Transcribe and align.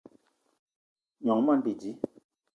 Gnong 1.21 1.41
i 1.41 1.45
moni 1.45 1.61
bidi 1.65 1.91